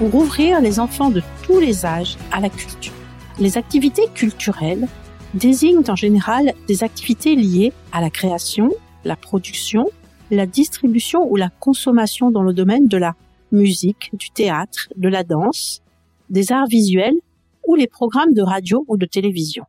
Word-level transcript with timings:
pour 0.00 0.14
ouvrir 0.14 0.62
les 0.62 0.80
enfants 0.80 1.10
de 1.10 1.20
tous 1.42 1.60
les 1.60 1.84
âges 1.84 2.16
à 2.32 2.40
la 2.40 2.48
culture. 2.48 2.94
Les 3.38 3.58
activités 3.58 4.06
culturelles 4.14 4.88
désignent 5.34 5.84
en 5.86 5.94
général 5.94 6.54
des 6.66 6.82
activités 6.82 7.36
liées 7.36 7.74
à 7.92 8.00
la 8.00 8.08
création, 8.08 8.70
la 9.04 9.14
production, 9.14 9.90
la 10.30 10.46
distribution 10.46 11.30
ou 11.30 11.36
la 11.36 11.50
consommation 11.50 12.30
dans 12.30 12.40
le 12.40 12.54
domaine 12.54 12.88
de 12.88 12.96
la 12.96 13.14
musique, 13.52 14.08
du 14.14 14.30
théâtre, 14.30 14.88
de 14.96 15.08
la 15.08 15.22
danse, 15.22 15.82
des 16.30 16.50
arts 16.50 16.68
visuels 16.68 17.20
ou 17.66 17.74
les 17.74 17.86
programmes 17.86 18.32
de 18.32 18.40
radio 18.40 18.86
ou 18.88 18.96
de 18.96 19.04
télévision. 19.04 19.64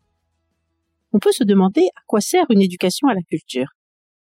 On 1.11 1.19
peut 1.19 1.33
se 1.33 1.43
demander 1.43 1.89
à 1.97 2.01
quoi 2.07 2.21
sert 2.21 2.45
une 2.51 2.61
éducation 2.61 3.09
à 3.09 3.13
la 3.13 3.21
culture. 3.21 3.67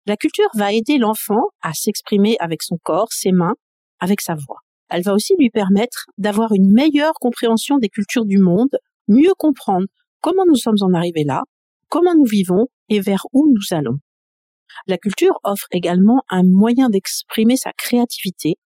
La 0.07 0.17
culture 0.17 0.51
va 0.55 0.73
aider 0.73 0.99
l'enfant 0.99 1.43
à 1.63 1.73
s'exprimer 1.73 2.37
avec 2.39 2.63
son 2.63 2.79
corps, 2.81 3.09
ses 3.11 3.33
mains, 3.33 3.57
avec 3.99 4.21
sa 4.21 4.37
voix 4.37 4.61
elle 4.91 5.03
va 5.03 5.15
aussi 5.15 5.35
lui 5.39 5.51
permettre 5.51 6.07
d'avoir 6.19 6.53
une 6.53 6.73
meilleure 6.73 7.15
compréhension 7.15 7.79
des 7.79 7.89
cultures 7.89 8.25
du 8.25 8.39
monde, 8.39 8.77
mieux 9.09 9.35
comprendre 9.39 9.87
comment 10.21 10.45
nous 10.47 10.57
sommes 10.57 10.77
en 10.81 10.93
arrivés 10.93 11.25
là, 11.25 11.43
comment 11.89 12.15
nous 12.15 12.25
vivons 12.25 12.69
et 12.89 13.01
vers 13.01 13.27
où 13.33 13.47
nous 13.53 13.77
allons. 13.77 13.99
La 14.87 14.99
culture 14.99 15.39
offre 15.45 15.67
également 15.73 16.23
un 16.29 16.43
moyen 16.45 16.91
d'exprimer 16.91 17.57
sa 17.57 17.73
créativité, 17.73 18.57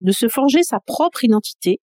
de 0.00 0.12
se 0.12 0.28
forger 0.28 0.62
sa 0.62 0.80
propre 0.80 1.24
identité 1.24 1.80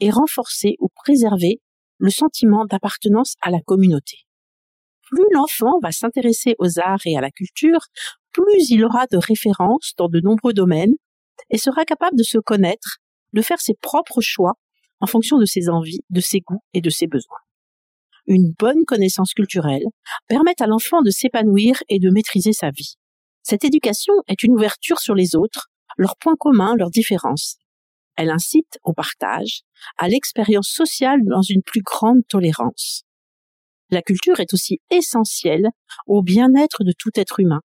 et 0.00 0.10
renforcer 0.10 0.76
ou 0.80 0.88
préserver 0.94 1.60
le 1.98 2.10
sentiment 2.10 2.64
d'appartenance 2.64 3.34
à 3.40 3.50
la 3.50 3.60
communauté. 3.60 4.18
Plus 5.02 5.24
l'enfant 5.32 5.78
va 5.82 5.92
s'intéresser 5.92 6.54
aux 6.58 6.78
arts 6.78 7.06
et 7.06 7.16
à 7.16 7.20
la 7.20 7.30
culture, 7.30 7.80
plus 8.32 8.70
il 8.70 8.84
aura 8.84 9.06
de 9.06 9.18
références 9.18 9.92
dans 9.96 10.08
de 10.08 10.20
nombreux 10.20 10.52
domaines 10.52 10.94
et 11.50 11.58
sera 11.58 11.84
capable 11.84 12.16
de 12.16 12.22
se 12.22 12.38
connaître 12.38 12.98
de 13.32 13.42
faire 13.42 13.60
ses 13.60 13.74
propres 13.74 14.20
choix 14.20 14.54
en 15.00 15.06
fonction 15.06 15.38
de 15.38 15.44
ses 15.44 15.68
envies, 15.68 16.00
de 16.10 16.20
ses 16.20 16.40
goûts 16.40 16.62
et 16.74 16.80
de 16.80 16.90
ses 16.90 17.06
besoins. 17.06 17.38
Une 18.26 18.52
bonne 18.58 18.84
connaissance 18.86 19.34
culturelle 19.34 19.84
permet 20.28 20.54
à 20.60 20.66
l'enfant 20.66 21.02
de 21.02 21.10
s'épanouir 21.10 21.82
et 21.88 21.98
de 21.98 22.10
maîtriser 22.10 22.52
sa 22.52 22.70
vie. 22.70 22.94
Cette 23.42 23.64
éducation 23.64 24.14
est 24.28 24.44
une 24.44 24.54
ouverture 24.54 25.00
sur 25.00 25.16
les 25.16 25.34
autres, 25.34 25.68
leurs 25.96 26.16
points 26.16 26.36
communs, 26.38 26.76
leurs 26.76 26.90
différences. 26.90 27.56
Elle 28.16 28.30
incite 28.30 28.78
au 28.84 28.92
partage, 28.92 29.62
à 29.98 30.08
l'expérience 30.08 30.68
sociale 30.68 31.20
dans 31.24 31.42
une 31.42 31.62
plus 31.62 31.82
grande 31.82 32.20
tolérance. 32.28 33.02
La 33.90 34.02
culture 34.02 34.38
est 34.40 34.54
aussi 34.54 34.80
essentielle 34.90 35.68
au 36.06 36.22
bien-être 36.22 36.84
de 36.84 36.92
tout 36.96 37.10
être 37.16 37.40
humain. 37.40 37.60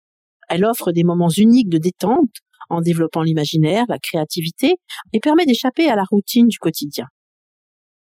Elle 0.49 0.65
offre 0.65 0.91
des 0.91 1.03
moments 1.03 1.29
uniques 1.29 1.69
de 1.69 1.79
détente 1.79 2.37
en 2.73 2.81
développant 2.81 3.21
l'imaginaire, 3.21 3.85
la 3.87 3.99
créativité 3.99 4.75
et 5.13 5.19
permet 5.19 5.45
d'échapper 5.45 5.89
à 5.89 5.95
la 5.95 6.03
routine 6.03 6.47
du 6.47 6.57
quotidien. 6.57 7.05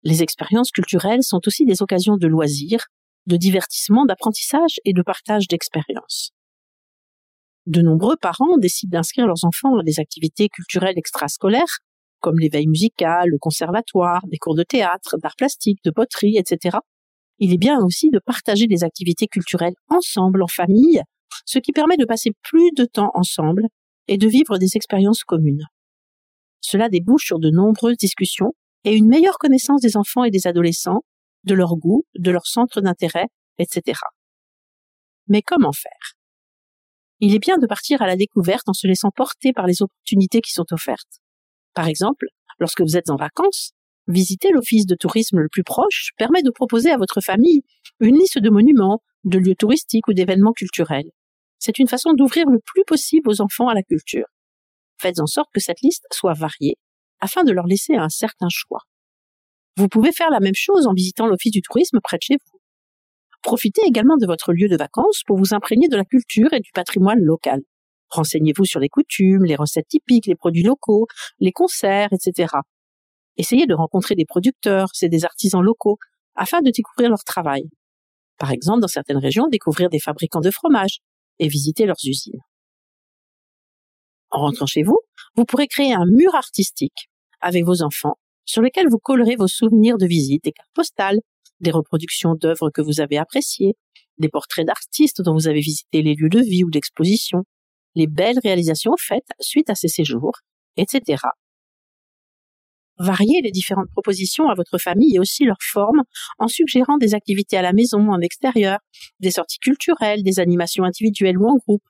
Les 0.04 0.24
expériences 0.24 0.72
culturelles 0.72 1.24
sont 1.24 1.42
aussi 1.48 1.66
des 1.66 1.82
occasions 1.82 2.18
de 2.18 2.28
loisirs, 2.28 2.86
de 3.26 3.38
divertissement, 3.38 4.06
d'apprentissage 4.06 4.80
et 4.86 4.94
de 4.94 5.02
partage 5.02 5.48
d'expériences. 5.48 6.32
De 7.66 7.82
nombreux 7.82 8.16
parents 8.16 8.58
décident 8.58 8.98
d'inscrire 8.98 9.28
leurs 9.28 9.44
enfants 9.44 9.78
à 9.78 9.84
des 9.84 10.00
activités 10.00 10.48
culturelles 10.48 10.98
extrascolaires, 10.98 11.80
comme 12.22 12.40
l'éveil 12.40 12.68
musical, 12.68 13.30
le 13.30 13.38
conservatoire, 13.38 14.22
des 14.28 14.38
cours 14.38 14.56
de 14.56 14.64
théâtre, 14.64 15.18
d'art 15.22 15.36
plastique, 15.36 15.80
de 15.84 15.92
poterie, 15.92 16.38
etc. 16.38 16.78
Il 17.40 17.54
est 17.54 17.58
bien 17.58 17.80
aussi 17.84 18.10
de 18.10 18.20
partager 18.20 18.68
des 18.68 18.84
activités 18.84 19.28
culturelles 19.28 19.76
ensemble, 19.90 20.42
en 20.42 20.48
famille, 20.48 21.02
ce 21.46 21.60
qui 21.60 21.72
permet 21.72 21.98
de 21.98 22.06
passer 22.06 22.32
plus 22.42 22.72
de 22.76 22.86
temps 22.86 23.12
ensemble 23.14 23.68
et 24.08 24.18
de 24.18 24.28
vivre 24.28 24.58
des 24.58 24.76
expériences 24.76 25.24
communes. 25.24 25.66
Cela 26.62 26.90
débouche 26.90 27.26
sur 27.26 27.40
de 27.40 27.50
nombreuses 27.50 27.98
discussions 27.98 28.54
et 28.84 28.96
une 28.96 29.08
meilleure 29.08 29.38
connaissance 29.38 29.82
des 29.82 29.98
enfants 29.98 30.24
et 30.24 30.32
des 30.32 30.48
adolescents, 30.48 31.04
de 31.44 31.54
leurs 31.54 31.76
goûts, 31.78 32.06
de 32.18 32.32
leurs 32.32 32.48
centres 32.48 32.82
d'intérêt, 32.82 33.28
etc. 33.58 34.00
Mais 35.28 35.42
comment 35.42 35.74
faire? 35.74 36.16
Il 37.20 37.34
est 37.34 37.40
bien 37.40 37.58
de 37.58 37.66
partir 37.66 38.02
à 38.02 38.08
la 38.08 38.16
découverte 38.16 38.70
en 38.70 38.74
se 38.74 38.88
laissant 38.88 39.10
porter 39.16 39.52
par 39.52 39.66
les 39.66 39.82
opportunités 39.82 40.42
qui 40.42 40.52
sont 40.52 40.72
offertes. 40.72 41.20
Par 41.74 41.88
exemple, 41.88 42.28
lorsque 42.60 42.82
vous 42.82 42.96
êtes 42.96 43.10
en 43.10 43.16
vacances, 43.16 43.72
visiter 44.08 44.50
l'office 44.52 44.86
de 44.86 44.96
tourisme 44.96 45.40
le 45.40 45.50
plus 45.50 45.64
proche 45.64 46.12
permet 46.18 46.44
de 46.44 46.52
proposer 46.52 46.92
à 46.92 46.98
votre 46.98 47.22
famille 47.22 47.64
une 48.00 48.18
liste 48.18 48.40
de 48.40 48.50
monuments, 48.50 49.02
de 49.24 49.40
lieux 49.40 49.56
touristiques 49.56 50.08
ou 50.08 50.14
d'événements 50.14 50.54
culturels. 50.54 51.10
C'est 51.60 51.80
une 51.80 51.88
façon 51.88 52.14
d'ouvrir 52.14 52.48
le 52.50 52.60
plus 52.60 52.84
possible 52.86 53.30
aux 53.30 53.42
enfants 53.42 53.68
à 53.68 53.74
la 53.74 53.84
culture. 53.84 54.28
Faites 55.00 55.20
en 55.20 55.28
sorte 55.28 55.50
que 55.54 55.60
cette 55.60 55.82
liste 55.82 56.06
soit 56.12 56.34
variée 56.34 56.78
afin 57.20 57.44
de 57.44 57.52
leur 57.52 57.66
laisser 57.66 57.96
un 57.96 58.10
certain 58.10 58.48
choix. 58.50 58.82
Vous 59.76 59.88
pouvez 59.88 60.12
faire 60.12 60.30
la 60.30 60.40
même 60.40 60.56
chose 60.56 60.88
en 60.88 60.94
visitant 60.94 61.28
l'office 61.28 61.52
du 61.52 61.62
tourisme 61.62 62.00
près 62.04 62.18
de 62.18 62.24
chez 62.24 62.36
vous. 62.36 62.60
Profitez 63.44 63.82
également 63.86 64.18
de 64.18 64.26
votre 64.26 64.54
lieu 64.54 64.68
de 64.68 64.76
vacances 64.76 65.24
pour 65.26 65.38
vous 65.38 65.54
imprégner 65.54 65.88
de 65.88 65.96
la 65.96 66.06
culture 66.06 66.52
et 66.54 66.60
du 66.60 66.72
patrimoine 66.74 67.22
local. 67.22 67.62
Renseignez-vous 68.10 68.66
sur 68.66 68.80
les 68.80 68.90
coutumes, 68.90 69.46
les 69.46 69.56
recettes 69.56 69.88
typiques, 69.88 70.26
les 70.26 70.36
produits 70.36 70.64
locaux, 70.64 71.08
les 71.40 71.52
concerts, 71.52 72.10
etc. 72.12 72.54
Essayez 73.38 73.66
de 73.68 73.74
rencontrer 73.74 74.16
des 74.16 74.26
producteurs 74.26 74.90
et 75.02 75.10
des 75.10 75.26
artisans 75.26 75.62
locaux 75.62 75.98
afin 76.36 76.62
de 76.62 76.72
découvrir 76.72 77.10
leur 77.10 77.24
travail. 77.24 77.64
Par 78.38 78.52
exemple, 78.52 78.82
dans 78.82 78.88
certaines 78.88 79.18
régions, 79.18 79.48
découvrir 79.48 79.90
des 79.90 80.00
fabricants 80.00 80.42
de 80.42 80.52
fromage, 80.52 81.00
et 81.40 81.48
visiter 81.48 81.86
leurs 81.86 82.04
usines. 82.04 82.42
En 84.30 84.42
rentrant 84.42 84.66
chez 84.66 84.84
vous, 84.84 85.00
vous 85.36 85.46
pourrez 85.46 85.68
créer 85.68 85.94
un 85.94 86.06
mur 86.06 86.36
artistique 86.36 87.10
avec 87.42 87.66
vos 87.66 87.82
enfants 87.82 88.18
sur 88.46 88.62
lequel 88.62 88.88
vous 88.90 88.98
collerez 88.98 89.36
vos 89.36 89.48
souvenirs 89.48 89.98
de 89.98 90.06
visite, 90.06 90.44
des 90.44 90.52
cartes 90.52 90.72
postales, 90.74 91.20
des 91.60 91.72
reproductions 91.72 92.36
d'œuvres 92.36 92.70
que 92.70 92.82
vous 92.82 93.02
avez 93.02 93.18
appréciées, 93.18 93.76
des 94.18 94.30
portraits 94.30 94.66
d'artistes 94.66 95.22
dont 95.22 95.34
vous 95.34 95.48
avez 95.48 95.60
visité 95.60 96.02
les 96.02 96.16
lieux 96.16 96.30
de 96.30 96.40
vie 96.40 96.64
ou 96.64 96.70
d'exposition, 96.70 97.44
les 97.96 98.08
belles 98.08 98.40
réalisations 98.44 98.94
faites 98.98 99.28
suite 99.40 99.70
à 99.70 99.76
ces 99.76 99.88
séjours, 99.88 100.34
etc. 100.78 101.24
Variez 103.00 103.42
les 103.42 103.52
différentes 103.52 103.90
propositions 103.92 104.50
à 104.50 104.56
votre 104.56 104.78
famille 104.78 105.16
et 105.16 105.20
aussi 105.20 105.46
leur 105.46 105.58
forme 105.62 106.02
en 106.40 106.48
suggérant 106.48 106.98
des 106.98 107.14
activités 107.14 107.58
à 107.58 107.62
la 107.62 107.74
maison, 107.74 108.10
en 108.10 108.20
extérieur, 108.22 108.80
des 109.20 109.32
sorties 109.32 109.60
culturelles, 109.60 110.24
des 110.24 110.40
animations 110.40 110.84
individuelles 110.84 111.38
ou 111.38 111.48
en 111.48 111.58
groupe, 111.58 111.84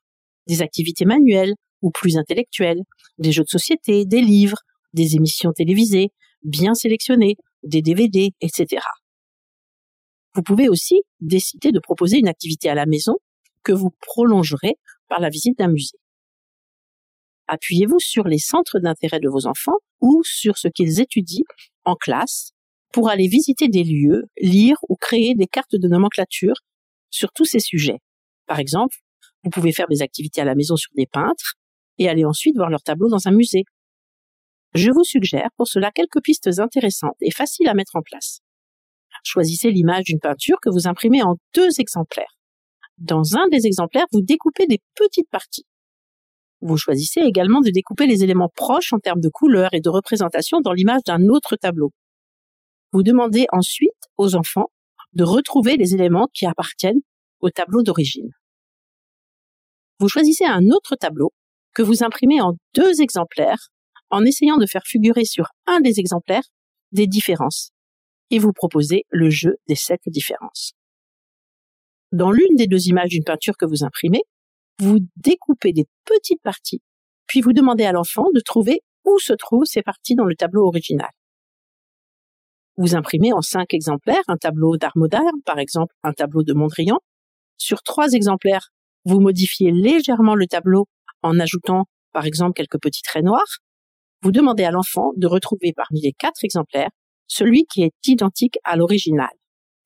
des 0.48 0.62
activités 0.62 1.06
manuelles 1.06 1.54
ou 1.82 1.92
plus 1.92 2.18
intellectuelles, 2.18 2.82
des 3.20 3.32
jeux 3.32 3.44
de 3.44 3.50
société, 3.50 4.06
des 4.06 4.22
livres, 4.22 4.58
des 4.94 5.16
émissions 5.16 5.54
télévisées, 5.54 6.10
bien 6.44 6.74
sélectionnées, 6.74 7.38
des 7.64 7.82
DVD, 7.82 8.32
etc. 8.42 8.82
Vous 10.36 10.44
pouvez 10.44 10.70
aussi 10.70 11.02
décider 11.20 11.72
de 11.72 11.80
proposer 11.80 12.18
une 12.18 12.28
activité 12.28 12.70
à 12.70 12.76
la 12.76 12.86
maison 12.86 13.16
que 13.64 13.72
vous 13.72 13.92
prolongerez 14.02 14.76
par 15.08 15.20
la 15.20 15.30
visite 15.30 15.58
d'un 15.58 15.70
musée. 15.70 15.98
Appuyez-vous 17.48 18.00
sur 18.00 18.26
les 18.26 18.40
centres 18.40 18.80
d'intérêt 18.80 19.20
de 19.20 19.30
vos 19.30 19.48
enfants 19.48 19.78
ou 20.02 20.22
sur 20.24 20.58
ce 20.58 20.68
qu'ils 20.68 21.00
étudient 21.00 21.46
en 21.86 21.96
classe 21.96 22.52
pour 22.92 23.10
aller 23.10 23.28
visiter 23.28 23.68
des 23.68 23.84
lieux, 23.84 24.24
lire 24.42 24.78
ou 24.90 24.96
créer 24.96 25.34
des 25.36 25.48
cartes 25.48 25.76
de 25.76 25.88
nomenclature 25.88 26.56
sur 27.10 27.32
tous 27.32 27.46
ces 27.46 27.60
sujets. 27.60 28.00
Par 28.48 28.60
exemple, 28.60 28.98
vous 29.44 29.50
pouvez 29.50 29.72
faire 29.72 29.88
des 29.88 30.02
activités 30.02 30.42
à 30.42 30.46
la 30.46 30.56
maison 30.56 30.76
sur 30.76 30.92
des 30.96 31.06
peintres 31.06 31.54
et 31.98 32.10
aller 32.10 32.26
ensuite 32.26 32.56
voir 32.56 32.70
leurs 32.70 32.84
tableaux 32.84 33.10
dans 33.10 33.28
un 33.28 33.32
musée. 33.32 33.64
Je 34.74 34.92
vous 34.92 35.04
suggère 35.04 35.50
pour 35.56 35.68
cela 35.68 35.92
quelques 35.92 36.22
pistes 36.22 36.60
intéressantes 36.60 37.16
et 37.22 37.32
faciles 37.32 37.70
à 37.70 37.74
mettre 37.74 37.96
en 37.96 38.02
place. 38.02 38.42
Choisissez 39.24 39.72
l'image 39.72 40.04
d'une 40.04 40.20
peinture 40.20 40.58
que 40.62 40.70
vous 40.70 40.88
imprimez 40.88 41.24
en 41.24 41.36
deux 41.56 41.80
exemplaires. 41.80 42.38
Dans 42.98 43.36
un 43.36 43.48
des 43.50 43.66
exemplaires, 43.66 44.06
vous 44.12 44.22
découpez 44.22 44.68
des 44.68 44.80
petites 44.96 45.30
parties. 45.30 45.66
Vous 46.62 46.78
choisissez 46.78 47.22
également 47.22 47.62
de 47.62 47.70
découper 47.70 48.08
les 48.08 48.24
éléments 48.24 48.52
proches 48.54 48.94
en 48.94 49.00
termes 49.00 49.22
de 49.22 49.30
couleur 49.30 49.70
et 49.74 49.82
de 49.82 49.90
représentation 49.90 50.60
dans 50.60 50.74
l'image 50.74 51.02
d'un 51.06 51.28
autre 51.28 51.56
tableau. 51.56 51.92
Vous 52.92 53.04
demandez 53.04 53.46
ensuite 53.52 53.92
aux 54.18 54.36
enfants 54.36 54.72
de 55.14 55.24
retrouver 55.24 55.78
les 55.78 55.94
éléments 55.94 56.28
qui 56.34 56.46
appartiennent 56.46 57.02
au 57.40 57.50
tableau 57.50 57.84
d'origine. 57.84 58.30
Vous 60.00 60.10
choisissez 60.10 60.46
un 60.46 60.68
autre 60.70 60.96
tableau 60.96 61.34
que 61.74 61.82
vous 61.82 62.04
imprimez 62.04 62.42
en 62.42 62.54
deux 62.74 63.02
exemplaires 63.02 63.70
en 64.10 64.24
essayant 64.24 64.58
de 64.58 64.66
faire 64.66 64.86
figurer 64.86 65.26
sur 65.26 65.50
un 65.66 65.80
des 65.82 66.00
exemplaires 66.00 66.48
des 66.92 67.08
différences 67.08 67.72
et 68.30 68.40
vous 68.40 68.54
proposez 68.54 69.06
le 69.10 69.30
jeu 69.30 69.58
des 69.68 69.76
sept 69.76 70.02
différences. 70.08 70.74
Dans 72.12 72.32
l'une 72.32 72.56
des 72.56 72.68
deux 72.68 72.88
images 72.88 73.10
d'une 73.10 73.24
peinture 73.24 73.58
que 73.58 73.66
vous 73.66 73.84
imprimez, 73.84 74.22
vous 74.80 75.00
découpez 75.16 75.74
des 75.74 75.86
petites 76.06 76.42
parties, 76.42 76.82
puis 77.26 77.42
vous 77.42 77.54
demandez 77.54 77.84
à 77.84 77.92
l'enfant 77.92 78.26
de 78.34 78.40
trouver 78.40 78.82
où 79.06 79.20
se 79.20 79.34
trouvent 79.34 79.66
ces 79.66 79.82
parties 79.82 80.16
dans 80.16 80.26
le 80.26 80.36
tableau 80.36 80.68
original. 80.68 81.10
Vous 82.78 82.96
imprimez 82.96 83.34
en 83.34 83.42
cinq 83.42 83.74
exemplaires 83.74 84.24
un 84.28 84.38
tableau 84.38 84.78
d'art 84.78 84.96
moderne, 84.96 85.42
par 85.46 85.58
exemple 85.58 85.96
un 86.04 86.14
tableau 86.14 86.44
de 86.44 86.54
Mondrian. 86.54 87.00
Sur 87.58 87.82
trois 87.82 88.12
exemplaires, 88.12 88.70
vous 89.06 89.20
modifiez 89.20 89.72
légèrement 89.72 90.36
le 90.36 90.46
tableau 90.46 90.88
en 91.24 91.40
ajoutant, 91.40 91.86
par 92.14 92.26
exemple, 92.26 92.54
quelques 92.54 92.80
petits 92.80 93.02
traits 93.02 93.24
noirs. 93.24 93.60
Vous 94.22 94.32
demandez 94.32 94.64
à 94.64 94.72
l'enfant 94.72 95.12
de 95.16 95.26
retrouver 95.26 95.74
parmi 95.76 96.02
les 96.02 96.14
quatre 96.14 96.44
exemplaires 96.44 96.90
celui 97.28 97.66
qui 97.66 97.84
est 97.84 97.94
identique 98.06 98.58
à 98.64 98.76
l'original. 98.76 99.30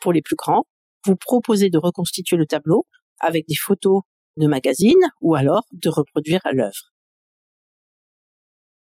Pour 0.00 0.12
les 0.12 0.22
plus 0.22 0.36
grands, 0.36 0.64
vous 1.04 1.16
proposez 1.16 1.70
de 1.70 1.78
reconstituer 1.78 2.36
le 2.36 2.46
tableau 2.46 2.86
avec 3.20 3.46
des 3.48 3.54
photos 3.54 4.02
de 4.36 4.46
magazines 4.46 5.10
ou 5.20 5.34
alors 5.34 5.64
de 5.72 5.88
reproduire 5.88 6.40
l'œuvre. 6.52 6.92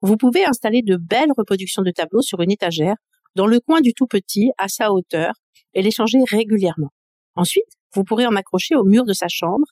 Vous 0.00 0.16
pouvez 0.16 0.44
installer 0.44 0.82
de 0.82 0.96
belles 0.96 1.32
reproductions 1.36 1.82
de 1.82 1.90
tableaux 1.90 2.22
sur 2.22 2.40
une 2.40 2.52
étagère 2.52 2.96
dans 3.34 3.46
le 3.46 3.60
coin 3.60 3.80
du 3.80 3.94
tout 3.94 4.06
petit 4.06 4.50
à 4.58 4.68
sa 4.68 4.92
hauteur 4.92 5.34
et 5.74 5.82
les 5.82 5.90
changer 5.90 6.18
régulièrement. 6.30 6.90
Ensuite, 7.34 7.68
vous 7.94 8.04
pourrez 8.04 8.26
en 8.26 8.36
accrocher 8.36 8.76
au 8.76 8.84
mur 8.84 9.04
de 9.04 9.12
sa 9.12 9.28
chambre 9.28 9.66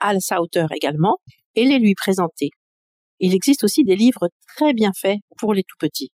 à 0.00 0.18
sa 0.20 0.40
hauteur 0.40 0.68
également 0.72 1.18
et 1.54 1.64
les 1.64 1.78
lui 1.78 1.94
présenter. 1.94 2.50
Il 3.18 3.34
existe 3.34 3.64
aussi 3.64 3.84
des 3.84 3.96
livres 3.96 4.28
très 4.56 4.74
bien 4.74 4.92
faits 4.94 5.18
pour 5.38 5.54
les 5.54 5.62
tout 5.62 5.76
petits. 5.78 6.10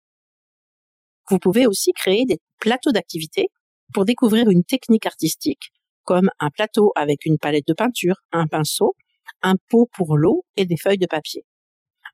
Vous 1.28 1.38
pouvez 1.38 1.66
aussi 1.66 1.92
créer 1.92 2.24
des 2.24 2.38
plateaux 2.58 2.92
d'activités 2.92 3.48
pour 3.92 4.04
découvrir 4.04 4.48
une 4.48 4.64
technique 4.64 5.06
artistique 5.06 5.72
comme 6.06 6.30
un 6.38 6.50
plateau 6.50 6.92
avec 6.94 7.26
une 7.26 7.36
palette 7.36 7.66
de 7.66 7.74
peinture, 7.74 8.16
un 8.32 8.46
pinceau, 8.46 8.94
un 9.42 9.56
pot 9.68 9.90
pour 9.92 10.16
l'eau 10.16 10.46
et 10.56 10.64
des 10.64 10.76
feuilles 10.76 10.98
de 10.98 11.06
papier. 11.06 11.44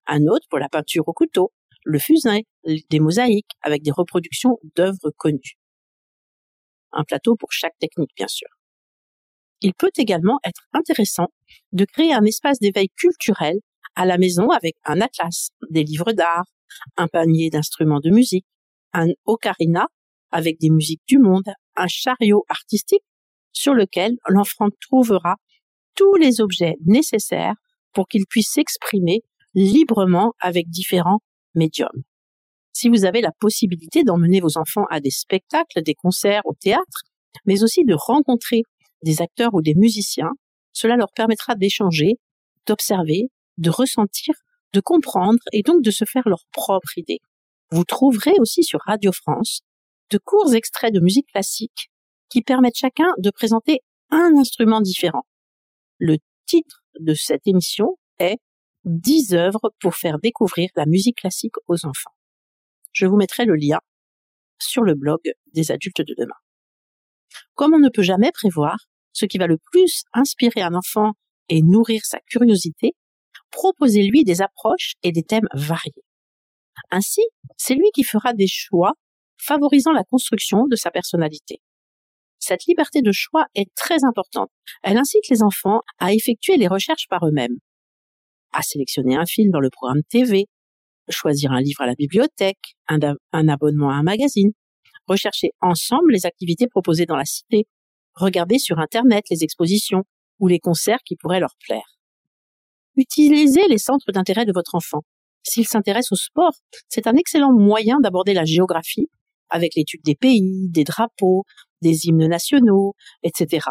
Un 0.06 0.26
autre 0.26 0.46
pour 0.50 0.58
la 0.58 0.68
peinture 0.68 1.06
au 1.06 1.12
couteau, 1.12 1.52
le 1.84 1.98
fusain, 1.98 2.40
des 2.64 3.00
mosaïques 3.00 3.52
avec 3.60 3.82
des 3.82 3.92
reproductions 3.92 4.58
d'œuvres 4.76 5.12
connues. 5.16 5.58
Un 6.92 7.04
plateau 7.04 7.36
pour 7.36 7.52
chaque 7.52 7.78
technique, 7.78 8.10
bien 8.16 8.28
sûr. 8.28 8.48
Il 9.60 9.74
peut 9.74 9.90
également 9.96 10.40
être 10.44 10.62
intéressant 10.72 11.28
de 11.72 11.84
créer 11.84 12.12
un 12.12 12.24
espace 12.24 12.58
d'éveil 12.58 12.88
culturel 12.96 13.58
à 13.94 14.06
la 14.06 14.18
maison 14.18 14.48
avec 14.50 14.74
un 14.84 15.00
atlas, 15.00 15.50
des 15.70 15.84
livres 15.84 16.12
d'art, 16.12 16.46
un 16.96 17.06
panier 17.06 17.50
d'instruments 17.50 18.00
de 18.00 18.10
musique, 18.10 18.46
un 18.92 19.08
ocarina 19.26 19.86
avec 20.30 20.58
des 20.58 20.70
musiques 20.70 21.02
du 21.06 21.18
monde, 21.18 21.52
un 21.76 21.86
chariot 21.86 22.44
artistique 22.48 23.04
sur 23.52 23.74
lequel 23.74 24.16
l'enfant 24.28 24.68
trouvera 24.80 25.36
tous 25.94 26.14
les 26.16 26.40
objets 26.40 26.76
nécessaires 26.84 27.54
pour 27.92 28.08
qu'il 28.08 28.26
puisse 28.26 28.52
s'exprimer 28.52 29.22
librement 29.54 30.32
avec 30.40 30.68
différents 30.68 31.20
médiums. 31.54 32.02
Si 32.72 32.88
vous 32.88 33.04
avez 33.04 33.20
la 33.20 33.32
possibilité 33.38 34.02
d'emmener 34.02 34.40
vos 34.40 34.56
enfants 34.56 34.86
à 34.90 35.00
des 35.00 35.10
spectacles, 35.10 35.82
des 35.82 35.94
concerts, 35.94 36.42
au 36.46 36.54
théâtre, 36.54 37.02
mais 37.44 37.62
aussi 37.62 37.84
de 37.84 37.94
rencontrer 37.94 38.62
des 39.02 39.20
acteurs 39.20 39.52
ou 39.52 39.60
des 39.60 39.74
musiciens, 39.74 40.30
cela 40.72 40.96
leur 40.96 41.12
permettra 41.14 41.54
d'échanger, 41.54 42.14
d'observer, 42.66 43.28
de 43.58 43.68
ressentir, 43.68 44.34
de 44.72 44.80
comprendre 44.80 45.38
et 45.52 45.62
donc 45.62 45.82
de 45.82 45.90
se 45.90 46.06
faire 46.06 46.26
leur 46.26 46.44
propre 46.52 46.96
idée. 46.96 47.18
Vous 47.70 47.84
trouverez 47.84 48.32
aussi 48.38 48.62
sur 48.62 48.80
Radio 48.86 49.12
France 49.12 49.60
de 50.10 50.18
courts 50.18 50.54
extraits 50.54 50.92
de 50.92 51.00
musique 51.00 51.28
classique 51.28 51.90
qui 52.32 52.40
permettent 52.40 52.78
chacun 52.78 53.12
de 53.18 53.30
présenter 53.30 53.80
un 54.10 54.30
instrument 54.38 54.80
différent. 54.80 55.26
Le 55.98 56.16
titre 56.46 56.82
de 56.98 57.12
cette 57.12 57.46
émission 57.46 57.98
est 58.18 58.38
10 58.84 59.34
œuvres 59.34 59.72
pour 59.80 59.94
faire 59.94 60.18
découvrir 60.18 60.70
la 60.74 60.86
musique 60.86 61.18
classique 61.18 61.54
aux 61.68 61.84
enfants. 61.84 62.14
Je 62.92 63.04
vous 63.04 63.16
mettrai 63.16 63.44
le 63.44 63.54
lien 63.54 63.80
sur 64.58 64.82
le 64.82 64.94
blog 64.94 65.20
des 65.52 65.70
adultes 65.70 66.00
de 66.00 66.14
demain. 66.16 66.34
Comme 67.54 67.74
on 67.74 67.78
ne 67.78 67.90
peut 67.90 68.02
jamais 68.02 68.32
prévoir 68.32 68.78
ce 69.12 69.26
qui 69.26 69.36
va 69.36 69.46
le 69.46 69.58
plus 69.70 70.04
inspirer 70.14 70.62
un 70.62 70.74
enfant 70.74 71.12
et 71.50 71.60
nourrir 71.60 72.00
sa 72.06 72.18
curiosité, 72.20 72.94
proposez-lui 73.50 74.24
des 74.24 74.40
approches 74.40 74.94
et 75.02 75.12
des 75.12 75.22
thèmes 75.22 75.48
variés. 75.52 75.92
Ainsi, 76.90 77.20
c'est 77.58 77.74
lui 77.74 77.90
qui 77.92 78.04
fera 78.04 78.32
des 78.32 78.46
choix 78.46 78.94
favorisant 79.36 79.92
la 79.92 80.04
construction 80.04 80.66
de 80.66 80.76
sa 80.76 80.90
personnalité. 80.90 81.60
Cette 82.42 82.64
liberté 82.66 83.02
de 83.02 83.12
choix 83.12 83.46
est 83.54 83.72
très 83.76 84.02
importante. 84.02 84.50
Elle 84.82 84.98
incite 84.98 85.28
les 85.30 85.44
enfants 85.44 85.80
à 86.00 86.12
effectuer 86.12 86.56
les 86.56 86.66
recherches 86.66 87.06
par 87.08 87.24
eux-mêmes, 87.24 87.58
à 88.52 88.62
sélectionner 88.62 89.14
un 89.14 89.26
film 89.26 89.52
dans 89.52 89.60
le 89.60 89.70
programme 89.70 90.02
TV, 90.08 90.46
choisir 91.08 91.52
un 91.52 91.60
livre 91.60 91.82
à 91.82 91.86
la 91.86 91.94
bibliothèque, 91.94 92.74
un, 92.88 93.48
abonnement 93.48 93.90
à 93.90 93.94
un 93.94 94.02
magazine, 94.02 94.50
rechercher 95.06 95.50
ensemble 95.60 96.10
les 96.10 96.26
activités 96.26 96.66
proposées 96.66 97.06
dans 97.06 97.14
la 97.14 97.24
cité, 97.24 97.68
regarder 98.14 98.58
sur 98.58 98.80
Internet 98.80 99.22
les 99.30 99.44
expositions 99.44 100.02
ou 100.40 100.48
les 100.48 100.58
concerts 100.58 101.04
qui 101.06 101.14
pourraient 101.14 101.38
leur 101.38 101.54
plaire. 101.64 101.96
Utilisez 102.96 103.68
les 103.68 103.78
centres 103.78 104.10
d'intérêt 104.10 104.46
de 104.46 104.52
votre 104.52 104.74
enfant. 104.74 105.02
S'il 105.44 105.68
s'intéresse 105.68 106.10
au 106.10 106.16
sport, 106.16 106.54
c'est 106.88 107.06
un 107.06 107.14
excellent 107.14 107.52
moyen 107.52 108.00
d'aborder 108.00 108.34
la 108.34 108.44
géographie 108.44 109.08
avec 109.52 109.74
l'étude 109.76 110.02
des 110.04 110.14
pays, 110.14 110.68
des 110.70 110.84
drapeaux, 110.84 111.44
des 111.82 112.06
hymnes 112.06 112.26
nationaux, 112.26 112.94
etc. 113.22 113.66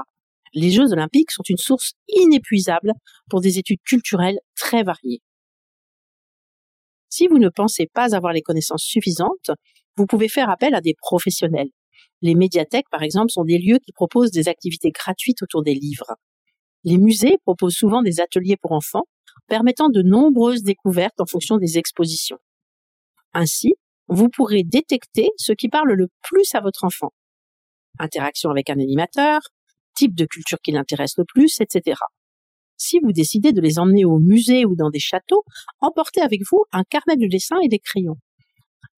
Les 0.54 0.70
Jeux 0.70 0.92
olympiques 0.92 1.32
sont 1.32 1.44
une 1.48 1.58
source 1.58 1.94
inépuisable 2.10 2.94
pour 3.30 3.42
des 3.42 3.58
études 3.58 3.82
culturelles 3.86 4.40
très 4.56 4.84
variées. 4.84 5.22
Si 7.10 7.28
vous 7.28 7.40
ne 7.40 7.50
pensez 7.50 7.88
pas 7.94 8.16
avoir 8.16 8.32
les 8.32 8.42
connaissances 8.42 8.84
suffisantes, 8.84 9.52
vous 9.98 10.06
pouvez 10.06 10.30
faire 10.30 10.50
appel 10.50 10.74
à 10.76 10.82
des 10.82 10.94
professionnels. 10.94 11.70
Les 12.22 12.36
médiathèques, 12.36 12.90
par 12.92 13.02
exemple, 13.02 13.32
sont 13.32 13.44
des 13.44 13.58
lieux 13.58 13.80
qui 13.84 13.92
proposent 13.92 14.32
des 14.32 14.48
activités 14.48 14.92
gratuites 14.92 15.42
autour 15.42 15.64
des 15.64 15.74
livres. 15.74 16.16
Les 16.84 16.98
musées 16.98 17.38
proposent 17.44 17.76
souvent 17.76 18.02
des 18.02 18.22
ateliers 18.22 18.58
pour 18.58 18.72
enfants, 18.72 19.04
permettant 19.48 19.90
de 19.90 20.02
nombreuses 20.02 20.64
découvertes 20.64 21.20
en 21.20 21.26
fonction 21.26 21.58
des 21.58 21.78
expositions. 21.78 22.38
Ainsi, 23.34 23.74
vous 24.08 24.30
pourrez 24.30 24.64
détecter 24.64 25.30
ce 25.38 25.54
qui 25.54 25.70
parle 25.70 25.94
le 25.94 26.08
plus 26.22 26.54
à 26.56 26.62
votre 26.62 26.84
enfant. 26.84 27.14
Interaction 28.00 28.50
avec 28.50 28.70
un 28.70 28.80
animateur, 28.80 29.42
type 29.96 30.16
de 30.16 30.26
culture 30.26 30.60
qui 30.64 30.72
l'intéresse 30.72 31.18
le 31.18 31.26
plus, 31.26 31.60
etc. 31.62 32.00
Si 32.78 33.00
vous 33.00 33.12
décidez 33.12 33.52
de 33.52 33.62
les 33.62 33.78
emmener 33.78 34.06
au 34.06 34.20
musée 34.20 34.66
ou 34.66 34.76
dans 34.76 34.90
des 34.90 35.00
châteaux, 35.00 35.44
emportez 35.80 36.22
avec 36.22 36.42
vous 36.50 36.64
un 36.72 36.84
carnet 36.84 37.16
de 37.16 37.28
dessin 37.28 37.58
et 37.64 37.68
des 37.68 37.80
crayons. 37.80 38.18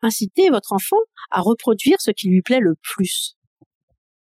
Incitez 0.02 0.50
votre 0.50 0.74
enfant 0.74 0.98
à 1.32 1.42
reproduire 1.42 2.00
ce 2.00 2.12
qui 2.12 2.30
lui 2.30 2.42
plaît 2.42 2.62
le 2.62 2.76
plus. 2.82 3.36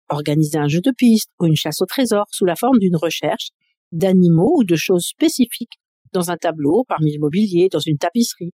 Organisez 0.10 0.58
un 0.58 0.68
jeu 0.68 0.82
de 0.82 0.92
piste 0.92 1.32
ou 1.40 1.46
une 1.46 1.56
chasse 1.56 1.82
au 1.82 1.86
trésor 1.86 2.26
sous 2.32 2.46
la 2.46 2.56
forme 2.56 2.80
d'une 2.80 2.96
recherche 2.96 3.50
d'animaux 3.92 4.54
ou 4.58 4.64
de 4.64 4.76
choses 4.76 5.06
spécifiques 5.06 5.80
dans 6.12 6.32
un 6.32 6.38
tableau, 6.38 6.84
parmi 6.88 7.14
le 7.14 7.20
mobilier, 7.20 7.70
dans 7.70 7.80
une 7.80 7.98
tapisserie. 7.98 8.52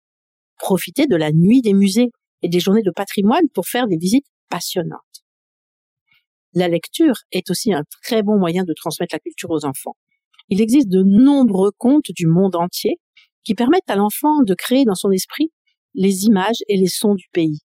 Profitez 0.59 1.07
de 1.07 1.17
la 1.17 1.33
nuit 1.33 1.63
des 1.63 1.75
musées 1.75 2.11
et 2.43 2.49
des 2.49 2.61
journées 2.61 2.83
de 2.83 2.91
patrimoine 2.91 3.49
pour 3.55 3.67
faire 3.67 3.87
des 3.87 3.97
visites 3.97 4.27
passionnantes. 4.49 5.01
La 6.55 6.69
lecture 6.69 7.17
est 7.33 7.51
aussi 7.51 7.73
un 7.73 7.83
très 8.03 8.23
bon 8.23 8.39
moyen 8.39 8.65
de 8.65 8.73
transmettre 8.75 9.15
la 9.15 9.19
culture 9.19 9.51
aux 9.51 9.65
enfants. 9.67 9.97
Il 10.49 10.61
existe 10.61 10.89
de 10.89 11.03
nombreux 11.03 11.73
contes 11.77 12.11
du 12.11 12.27
monde 12.27 12.57
entier 12.57 12.99
qui 13.45 13.55
permettent 13.55 13.89
à 13.91 13.97
l'enfant 13.97 14.43
de 14.43 14.55
créer 14.55 14.85
dans 14.85 14.95
son 14.95 15.11
esprit 15.11 15.53
les 15.95 16.25
images 16.25 16.63
et 16.69 16.77
les 16.77 16.89
sons 16.89 17.15
du 17.15 17.27
pays. 17.33 17.61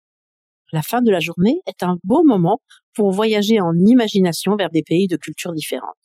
La 0.72 0.82
fin 0.82 1.02
de 1.02 1.12
la 1.12 1.20
journée 1.20 1.62
est 1.66 1.84
un 1.84 1.98
beau 2.04 2.24
moment 2.24 2.62
pour 2.94 3.12
voyager 3.12 3.60
en 3.62 3.74
imagination 3.76 4.56
vers 4.56 4.70
des 4.70 4.84
pays 4.84 5.08
de 5.08 5.18
cultures 5.18 5.54
différentes. 5.54 5.96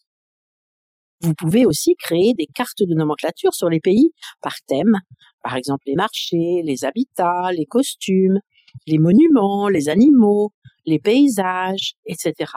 Vous 1.21 1.35
pouvez 1.35 1.67
aussi 1.67 1.95
créer 1.97 2.35
des 2.35 2.47
cartes 2.47 2.83
de 2.83 2.95
nomenclature 2.95 3.55
sur 3.55 3.69
les 3.69 3.81
pays 3.81 4.13
par 4.41 4.55
thème, 4.67 4.97
par 5.43 5.57
exemple 5.57 5.85
les 5.87 5.95
marchés, 5.95 6.63
les 6.65 6.85
habitats, 6.85 7.51
les 7.53 7.67
costumes, 7.67 8.41
les 8.87 8.99
monuments, 8.99 9.69
les 9.69 9.89
animaux, 9.89 10.53
les 10.87 10.99
paysages, 10.99 11.95
etc. 12.07 12.53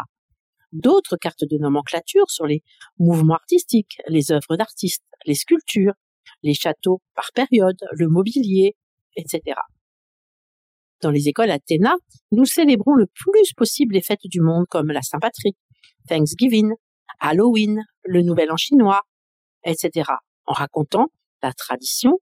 D'autres 0.71 1.17
cartes 1.17 1.45
de 1.49 1.57
nomenclature 1.57 2.29
sur 2.29 2.45
les 2.45 2.63
mouvements 2.99 3.35
artistiques, 3.35 3.97
les 4.07 4.31
œuvres 4.31 4.57
d'artistes, 4.57 5.03
les 5.25 5.35
sculptures, 5.35 5.93
les 6.43 6.53
châteaux 6.53 7.01
par 7.15 7.31
période, 7.33 7.77
le 7.91 8.07
mobilier, 8.07 8.75
etc. 9.15 9.55
Dans 11.01 11.11
les 11.11 11.27
écoles 11.27 11.51
Athéna, 11.51 11.95
nous 12.31 12.45
célébrons 12.45 12.93
le 12.93 13.05
plus 13.07 13.53
possible 13.55 13.93
les 13.93 14.01
fêtes 14.01 14.25
du 14.25 14.41
monde 14.41 14.65
comme 14.69 14.91
la 14.91 15.01
Saint-Patrick, 15.01 15.57
Thanksgiving, 16.07 16.71
Halloween, 17.19 17.83
le 18.03 18.21
Nouvel 18.21 18.51
An 18.51 18.57
chinois, 18.57 19.01
etc. 19.63 20.09
En 20.45 20.53
racontant 20.53 21.07
la 21.41 21.53
tradition, 21.53 22.19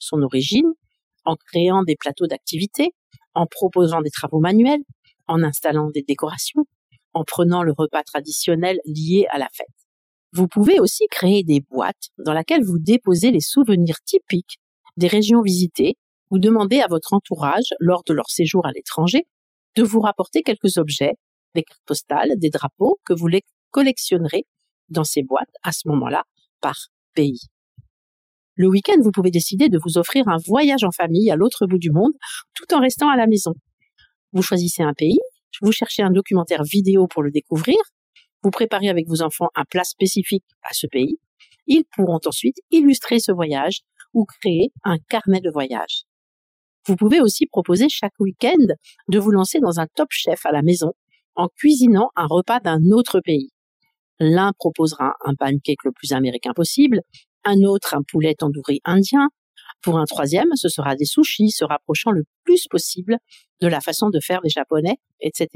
son 0.00 0.22
origine, 0.22 0.72
en 1.24 1.36
créant 1.36 1.84
des 1.84 1.96
plateaux 1.96 2.26
d'activités, 2.26 2.90
en 3.34 3.46
proposant 3.46 4.00
des 4.00 4.10
travaux 4.10 4.40
manuels, 4.40 4.82
en 5.28 5.42
installant 5.44 5.90
des 5.90 6.02
décorations, 6.02 6.64
en 7.12 7.24
prenant 7.24 7.62
le 7.62 7.72
repas 7.72 8.02
traditionnel 8.02 8.80
lié 8.84 9.26
à 9.30 9.38
la 9.38 9.48
fête. 9.52 9.68
Vous 10.32 10.48
pouvez 10.48 10.80
aussi 10.80 11.06
créer 11.10 11.42
des 11.44 11.60
boîtes 11.60 12.08
dans 12.18 12.34
lesquelles 12.34 12.64
vous 12.64 12.78
déposez 12.78 13.30
les 13.30 13.40
souvenirs 13.40 14.00
typiques 14.04 14.58
des 14.96 15.08
régions 15.08 15.42
visitées 15.42 15.96
ou 16.30 16.38
demander 16.38 16.80
à 16.80 16.86
votre 16.88 17.12
entourage, 17.12 17.74
lors 17.80 18.04
de 18.04 18.12
leur 18.12 18.30
séjour 18.30 18.66
à 18.66 18.70
l'étranger, 18.72 19.26
de 19.76 19.82
vous 19.82 20.00
rapporter 20.00 20.42
quelques 20.42 20.76
objets, 20.76 21.14
des 21.54 21.62
cartes 21.62 21.82
postales, 21.84 22.32
des 22.36 22.50
drapeaux 22.50 23.00
que 23.04 23.12
vous 23.12 23.26
les 23.26 23.42
collectionnerez 23.70 24.46
dans 24.88 25.04
ces 25.04 25.22
boîtes 25.22 25.50
à 25.62 25.72
ce 25.72 25.88
moment-là 25.88 26.22
par 26.60 26.76
pays. 27.14 27.40
Le 28.60 28.68
week-end, 28.68 29.00
vous 29.02 29.10
pouvez 29.10 29.30
décider 29.30 29.70
de 29.70 29.78
vous 29.82 29.96
offrir 29.96 30.28
un 30.28 30.36
voyage 30.36 30.84
en 30.84 30.90
famille 30.90 31.30
à 31.30 31.34
l'autre 31.34 31.66
bout 31.66 31.78
du 31.78 31.90
monde 31.90 32.12
tout 32.52 32.74
en 32.74 32.80
restant 32.80 33.08
à 33.08 33.16
la 33.16 33.26
maison. 33.26 33.54
Vous 34.34 34.42
choisissez 34.42 34.82
un 34.82 34.92
pays, 34.92 35.18
vous 35.62 35.72
cherchez 35.72 36.02
un 36.02 36.10
documentaire 36.10 36.62
vidéo 36.62 37.06
pour 37.06 37.22
le 37.22 37.30
découvrir, 37.30 37.78
vous 38.42 38.50
préparez 38.50 38.90
avec 38.90 39.08
vos 39.08 39.22
enfants 39.22 39.48
un 39.54 39.64
plat 39.64 39.84
spécifique 39.84 40.44
à 40.62 40.74
ce 40.74 40.86
pays. 40.86 41.16
Ils 41.68 41.84
pourront 41.96 42.20
ensuite 42.26 42.56
illustrer 42.70 43.18
ce 43.18 43.32
voyage 43.32 43.78
ou 44.12 44.26
créer 44.26 44.74
un 44.84 44.98
carnet 45.08 45.40
de 45.40 45.50
voyage. 45.50 46.02
Vous 46.86 46.96
pouvez 46.96 47.22
aussi 47.22 47.46
proposer 47.46 47.86
chaque 47.88 48.20
week-end 48.20 48.74
de 49.08 49.18
vous 49.18 49.30
lancer 49.30 49.60
dans 49.60 49.80
un 49.80 49.86
top 49.94 50.08
chef 50.10 50.44
à 50.44 50.52
la 50.52 50.60
maison 50.60 50.92
en 51.34 51.48
cuisinant 51.48 52.10
un 52.14 52.26
repas 52.26 52.60
d'un 52.60 52.82
autre 52.92 53.20
pays. 53.24 53.52
L'un 54.18 54.52
proposera 54.58 55.14
un 55.24 55.34
pancake 55.34 55.82
le 55.82 55.92
plus 55.92 56.12
américain 56.12 56.52
possible, 56.52 57.00
un 57.44 57.62
autre 57.62 57.94
un 57.94 58.02
poulet 58.02 58.34
tandoori 58.34 58.80
indien. 58.84 59.28
Pour 59.82 59.98
un 59.98 60.04
troisième, 60.04 60.54
ce 60.54 60.68
sera 60.68 60.94
des 60.94 61.04
sushis 61.04 61.50
se 61.50 61.64
rapprochant 61.64 62.10
le 62.10 62.24
plus 62.44 62.66
possible 62.68 63.18
de 63.60 63.68
la 63.68 63.80
façon 63.80 64.10
de 64.10 64.20
faire 64.20 64.40
des 64.42 64.50
japonais, 64.50 64.98
etc. 65.20 65.48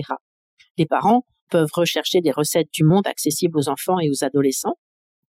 Les 0.78 0.86
parents 0.86 1.26
peuvent 1.50 1.70
rechercher 1.72 2.20
des 2.20 2.30
recettes 2.30 2.70
du 2.72 2.84
monde 2.84 3.06
accessibles 3.06 3.58
aux 3.58 3.68
enfants 3.68 4.00
et 4.00 4.10
aux 4.10 4.24
adolescents, 4.24 4.78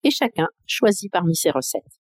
et 0.03 0.11
chacun 0.11 0.47
choisit 0.65 1.11
parmi 1.11 1.35
ces 1.35 1.51
recettes. 1.51 1.99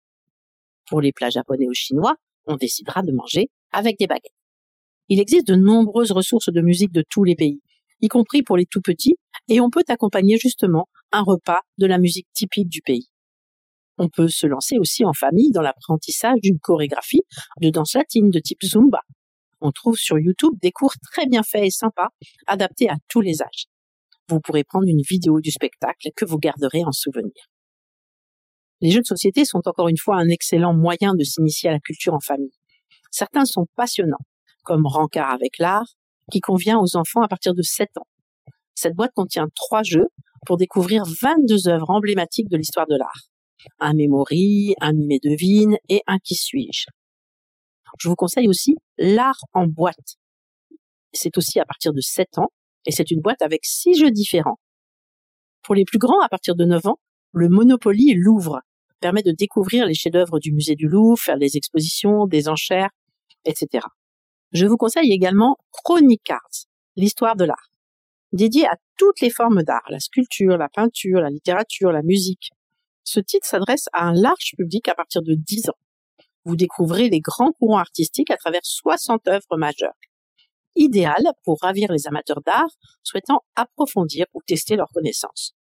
Pour 0.89 1.01
les 1.01 1.13
plats 1.13 1.31
japonais 1.31 1.67
ou 1.67 1.75
chinois, 1.75 2.15
on 2.47 2.57
décidera 2.57 3.03
de 3.03 3.13
manger 3.13 3.51
avec 3.73 3.99
des 3.99 4.07
baguettes. 4.07 4.33
Il 5.09 5.21
existe 5.21 5.47
de 5.47 5.55
nombreuses 5.55 6.13
ressources 6.13 6.53
de 6.53 6.61
musique 6.61 6.93
de 6.93 7.05
tous 7.09 7.25
les 7.25 7.35
pays, 7.35 7.61
y 8.01 8.09
compris 8.09 8.43
pour 8.43 8.57
les 8.57 8.67
tout 8.67 8.81
petits, 8.81 9.17
et 9.49 9.61
on 9.61 9.71
peut 9.71 9.85
accompagner 9.89 10.39
justement 10.39 10.89
un 11.13 11.23
repas 11.23 11.61
de 11.79 11.87
la 11.87 11.99
musique 11.99 12.29
typique 12.33 12.69
du 12.69 12.83
pays. 12.83 13.09
On 13.99 14.09
peut 14.09 14.29
se 14.29 14.47
lancer 14.47 14.79
aussi 14.79 15.05
en 15.05 15.13
famille 15.13 15.51
dans 15.53 15.63
l'apprentissage 15.63 16.39
d'une 16.43 16.59
chorégraphie 16.59 17.23
de 17.61 17.71
danse 17.71 17.95
latine 17.95 18.31
de 18.31 18.39
type 18.39 18.63
Zumba. 18.65 19.01
On 19.61 19.73
trouve 19.73 19.97
sur 19.97 20.19
YouTube 20.19 20.53
des 20.61 20.71
cours 20.71 20.95
très 21.11 21.27
bien 21.27 21.43
faits 21.43 21.65
et 21.65 21.71
sympas, 21.71 22.09
adaptés 22.47 22.91
à 22.91 22.97
tous 23.09 23.23
les 23.23 23.43
âges. 23.43 23.67
Vous 24.29 24.41
pourrez 24.41 24.65
prendre 24.65 24.87
une 24.87 25.03
vidéo 25.09 25.41
du 25.41 25.51
spectacle 25.51 26.11
que 26.15 26.25
vous 26.25 26.39
garderez 26.39 26.85
en 26.85 26.93
souvenir. 26.93 27.33
Les 28.83 28.91
jeux 28.91 29.01
de 29.01 29.07
société 29.07 29.45
sont 29.47 29.63
encore 29.67 29.89
une 29.89 29.97
fois 29.97 30.17
un 30.17 30.29
excellent 30.29 30.75
moyen 30.75 31.15
de 31.15 31.25
s'initier 31.25 31.71
à 31.71 31.73
la 31.73 31.81
culture 31.81 32.13
en 32.13 32.21
famille. 32.21 32.53
Certains 33.11 33.47
sont 33.47 33.67
passionnants, 33.77 34.25
comme 34.65 34.87
Rancard 34.87 35.33
avec 35.33 35.59
l'art, 35.59 35.95
qui 36.31 36.41
convient 36.41 36.79
aux 36.79 36.97
enfants 36.97 37.23
à 37.23 37.29
partir 37.29 37.55
de 37.55 37.63
7 37.63 37.89
ans. 37.97 38.07
Cette 38.75 38.95
boîte 38.95 39.13
contient 39.15 39.47
trois 39.55 39.83
jeux 39.83 40.09
pour 40.45 40.59
découvrir 40.59 41.05
22 41.23 41.69
œuvres 41.69 41.89
emblématiques 41.89 42.51
de 42.51 42.59
l'histoire 42.59 42.87
de 42.87 42.97
l'art. 42.97 43.31
Un 43.79 43.95
mémory, 43.95 44.75
un 44.81 44.93
mimé 44.93 45.19
devine 45.23 45.77
et 45.89 46.03
un 46.07 46.19
qui 46.19 46.35
suis-je. 46.35 46.87
Je 47.99 48.09
vous 48.09 48.17
conseille 48.17 48.49
aussi 48.49 48.77
l'art 48.99 49.41
en 49.53 49.67
boîte. 49.67 50.17
C'est 51.13 51.37
aussi 51.39 51.61
à 51.61 51.65
partir 51.65 51.93
de 51.93 52.01
7 52.01 52.39
ans 52.39 52.49
et 52.85 52.93
c'est 52.93 53.11
une 53.11 53.21
boîte 53.21 53.43
avec 53.43 53.65
six 53.65 53.95
jeux 53.99 54.11
différents. 54.11 54.59
Pour 55.63 55.75
les 55.75 55.85
plus 55.85 55.99
grands, 55.99 56.21
à 56.21 56.29
partir 56.29 56.55
de 56.55 56.65
9 56.65 56.87
ans, 56.87 56.99
le 57.33 57.49
Monopoly 57.49 58.15
Louvre 58.15 58.61
permet 59.01 59.23
de 59.23 59.33
découvrir 59.33 59.87
les 59.87 59.95
chefs-d'œuvre 59.95 60.39
du 60.39 60.53
musée 60.53 60.75
du 60.75 60.89
Louvre, 60.89 61.19
faire 61.19 61.39
des 61.39 61.57
expositions, 61.57 62.27
des 62.27 62.49
enchères, 62.49 62.91
etc. 63.45 63.85
Je 64.53 64.67
vous 64.67 64.77
conseille 64.77 65.13
également 65.13 65.57
Chronic 65.73 66.31
Arts, 66.31 66.67
l'histoire 66.97 67.37
de 67.37 67.45
l'art, 67.45 67.71
dédié 68.33 68.67
à 68.67 68.77
toutes 68.97 69.21
les 69.21 69.31
formes 69.31 69.63
d'art, 69.63 69.85
la 69.91 70.01
sculpture, 70.01 70.57
la 70.57 70.69
peinture, 70.69 71.21
la 71.21 71.31
littérature, 71.31 71.93
la 71.93 72.03
musique. 72.03 72.53
Ce 73.07 73.21
titre 73.21 73.47
s'adresse 73.47 73.87
à 73.93 74.09
un 74.09 74.13
large 74.13 74.55
public 74.57 74.89
à 74.89 74.95
partir 74.97 75.23
de 75.23 75.35
10 75.35 75.69
ans. 75.69 75.79
Vous 76.45 76.57
découvrez 76.57 77.09
les 77.09 77.21
grands 77.21 77.53
courants 77.53 77.79
artistiques 77.79 78.33
à 78.33 78.37
travers 78.37 78.65
60 78.65 79.29
œuvres 79.29 79.57
majeures. 79.57 79.95
Idéal 80.75 81.25
pour 81.45 81.59
ravir 81.63 81.93
les 81.93 82.09
amateurs 82.09 82.43
d'art 82.45 82.69
souhaitant 83.05 83.45
approfondir 83.55 84.27
ou 84.35 84.41
tester 84.45 84.75
leurs 84.75 84.91
connaissances. 84.93 85.55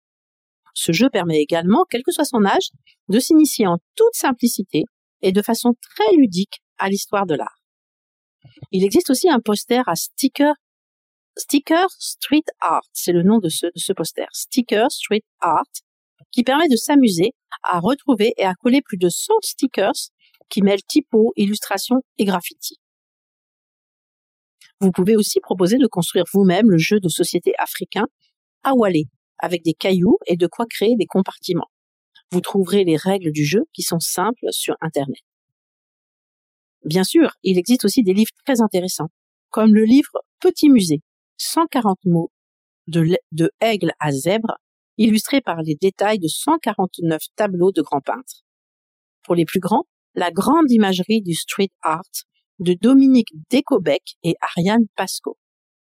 Ce 0.74 0.92
jeu 0.92 1.08
permet 1.12 1.40
également, 1.40 1.86
quel 1.88 2.02
que 2.02 2.12
soit 2.12 2.26
son 2.26 2.46
âge, 2.46 2.72
de 3.10 3.20
s'initier 3.20 3.68
en 3.68 3.78
toute 3.96 4.14
simplicité 4.16 4.84
et 5.22 5.32
de 5.32 5.42
façon 5.44 5.76
très 5.82 6.16
ludique 6.16 6.64
à 6.80 6.90
l'histoire 6.90 7.28
de 7.28 7.36
l'art. 7.36 7.62
Il 8.72 8.84
existe 8.84 9.12
aussi 9.12 9.30
un 9.30 9.40
poster 9.40 9.88
à 9.88 9.96
sticker, 9.96 10.56
street 11.38 12.44
art, 12.60 12.82
c'est 12.92 13.12
le 13.12 13.22
nom 13.22 13.38
de 13.38 13.50
ce, 13.50 13.68
de 13.68 13.72
ce 13.80 13.94
poster, 13.94 14.26
sticker 14.32 14.90
street 14.90 15.24
art, 15.42 15.64
qui 16.36 16.44
permet 16.44 16.68
de 16.68 16.76
s'amuser 16.76 17.32
à 17.64 17.80
retrouver 17.80 18.34
et 18.36 18.44
à 18.44 18.54
coller 18.56 18.82
plus 18.82 18.98
de 18.98 19.08
100 19.08 19.34
stickers 19.42 20.12
qui 20.50 20.62
mêlent 20.62 20.84
typo, 20.86 21.32
illustration 21.38 22.02
et 22.18 22.26
graffiti. 22.26 22.76
Vous 24.82 24.92
pouvez 24.92 25.16
aussi 25.16 25.40
proposer 25.40 25.78
de 25.78 25.88
construire 25.88 26.26
vous-même 26.34 26.70
le 26.70 26.78
jeu 26.78 27.00
de 27.00 27.08
société 27.08 27.54
africain 27.58 28.06
Awale, 28.64 29.06
avec 29.40 29.64
des 29.64 29.74
cailloux 29.74 30.18
et 30.28 30.36
de 30.36 30.46
quoi 30.46 30.66
créer 30.70 30.96
des 30.98 31.06
compartiments. 31.06 31.70
Vous 32.32 32.42
trouverez 32.42 32.84
les 32.84 32.98
règles 32.98 33.32
du 33.32 33.46
jeu 33.46 33.62
qui 33.72 33.82
sont 33.82 34.02
simples 34.02 34.52
sur 34.52 34.76
Internet. 34.82 35.22
Bien 36.84 37.06
sûr, 37.06 37.32
il 37.44 37.58
existe 37.58 37.86
aussi 37.86 38.04
des 38.04 38.14
livres 38.14 38.32
très 38.46 38.60
intéressants, 38.60 39.10
comme 39.52 39.74
le 39.74 39.86
livre 39.86 40.12
Petit 40.42 40.70
musée, 40.70 41.00
140 41.38 41.98
mots 42.04 42.30
de, 42.88 43.18
de 43.32 43.52
aigle 43.62 43.94
à 44.00 44.12
zèbre, 44.12 44.58
illustré 44.98 45.42
par 45.42 45.62
les 45.62 45.76
détails 45.76 46.20
de 46.20 46.28
149 46.28 47.22
tableaux 47.36 47.72
de 47.72 47.82
grands 47.82 48.02
peintres. 48.02 48.44
Pour 49.24 49.36
les 49.36 49.46
plus 49.46 49.60
grands, 49.60 49.86
la 50.14 50.32
grande 50.32 50.72
imagerie 50.72 51.22
du 51.22 51.34
street 51.34 51.72
art 51.82 52.04
de 52.60 52.74
Dominique 52.74 53.34
Decobec 53.52 54.16
et 54.24 54.36
Ariane 54.42 54.86
Pasco. 54.96 55.38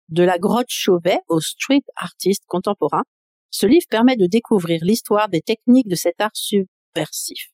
De 0.10 0.24
la 0.24 0.38
grotte 0.38 0.70
Chauvet 0.70 1.20
au 1.27 1.39
street 1.39 1.84
artiste 1.96 2.43
contemporain, 2.48 3.03
ce 3.50 3.65
livre 3.65 3.86
permet 3.89 4.15
de 4.15 4.27
découvrir 4.27 4.79
l'histoire 4.84 5.29
des 5.29 5.41
techniques 5.41 5.88
de 5.88 5.96
cet 5.96 6.20
art 6.22 6.36
subversif. 6.36 7.48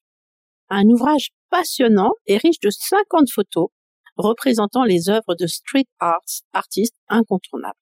Un 0.69 0.85
ouvrage 0.85 1.29
passionnant 1.49 2.11
et 2.25 2.37
riche 2.37 2.59
de 2.59 2.69
50 2.69 3.29
photos 3.31 3.69
représentant 4.17 4.83
les 4.83 5.09
œuvres 5.09 5.35
de 5.39 5.47
street 5.47 5.85
arts 5.99 6.41
artistes 6.53 6.97
incontournables. 7.07 7.79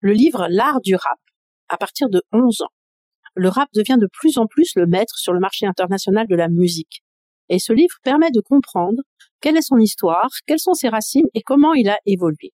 Le 0.00 0.12
livre 0.12 0.46
L'art 0.48 0.80
du 0.82 0.94
rap, 0.94 1.18
à 1.68 1.76
partir 1.76 2.08
de 2.08 2.22
11 2.32 2.62
ans. 2.62 2.72
Le 3.34 3.48
rap 3.48 3.68
devient 3.74 3.98
de 4.00 4.08
plus 4.12 4.38
en 4.38 4.46
plus 4.46 4.72
le 4.76 4.86
maître 4.86 5.16
sur 5.16 5.32
le 5.32 5.40
marché 5.40 5.66
international 5.66 6.26
de 6.26 6.36
la 6.36 6.48
musique. 6.48 7.02
Et 7.48 7.58
ce 7.58 7.72
livre 7.72 7.94
permet 8.02 8.30
de 8.30 8.40
comprendre 8.40 9.02
quelle 9.40 9.56
est 9.56 9.62
son 9.62 9.78
histoire, 9.78 10.30
quelles 10.46 10.58
sont 10.58 10.74
ses 10.74 10.88
racines 10.88 11.26
et 11.34 11.42
comment 11.42 11.74
il 11.74 11.88
a 11.88 11.98
évolué. 12.06 12.52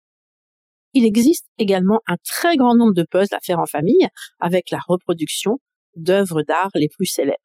Il 0.94 1.06
existe 1.06 1.48
également 1.58 2.00
un 2.08 2.16
très 2.24 2.56
grand 2.56 2.76
nombre 2.76 2.94
de 2.94 3.04
puzzles 3.04 3.36
à 3.36 3.40
faire 3.40 3.60
en 3.60 3.66
famille 3.66 4.08
avec 4.40 4.72
la 4.72 4.80
reproduction 4.88 5.60
d'œuvres 5.96 6.44
d'art 6.44 6.70
les 6.76 6.90
plus 6.90 7.06
célèbres. 7.06 7.38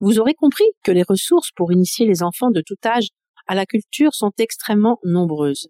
Vous 0.00 0.18
aurez 0.18 0.34
compris 0.34 0.64
que 0.82 0.92
les 0.92 1.02
ressources 1.02 1.50
pour 1.52 1.72
initier 1.72 2.06
les 2.06 2.22
enfants 2.22 2.50
de 2.50 2.62
tout 2.64 2.76
âge 2.84 3.08
à 3.46 3.54
la 3.54 3.66
culture 3.66 4.14
sont 4.14 4.32
extrêmement 4.38 4.98
nombreuses. 5.04 5.68